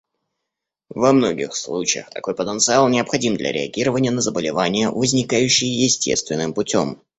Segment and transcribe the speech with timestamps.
[0.95, 6.99] Во многих случаях такой потенциал необходим для реагирования на заболевания, возникающие естественным путем.